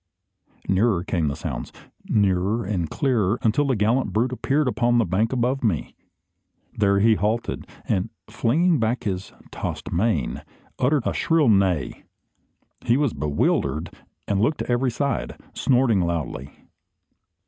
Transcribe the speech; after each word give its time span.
Nearer 0.67 1.03
came 1.03 1.27
the 1.27 1.35
sounds; 1.35 1.71
nearer 2.09 2.65
and 2.65 2.89
clearer, 2.89 3.37
until 3.43 3.67
the 3.67 3.75
gallant 3.75 4.11
brute 4.11 4.31
appeared 4.31 4.67
upon 4.67 4.97
the 4.97 5.05
bank 5.05 5.31
above 5.31 5.63
me. 5.63 5.95
There 6.73 6.99
he 6.99 7.13
halted, 7.13 7.67
and, 7.87 8.09
flinging 8.27 8.79
back 8.79 9.03
his 9.03 9.31
tossed 9.51 9.91
mane, 9.91 10.41
uttered 10.79 11.05
a 11.05 11.13
shrill 11.13 11.49
neigh. 11.49 12.03
He 12.83 12.97
was 12.97 13.13
bewildered, 13.13 13.91
and 14.27 14.41
looked 14.41 14.57
to 14.61 14.71
every 14.71 14.89
side, 14.89 15.39
snorting 15.53 15.99
loudly. 16.01 16.49